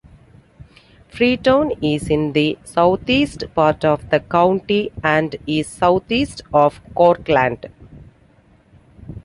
Freetown 1.09 1.73
is 1.79 2.09
in 2.09 2.33
the 2.33 2.57
southeast 2.63 3.43
part 3.53 3.85
of 3.85 4.09
the 4.09 4.19
county 4.19 4.91
and 5.03 5.35
is 5.45 5.67
southeast 5.67 6.41
of 6.51 6.81
Cortland. 6.95 7.67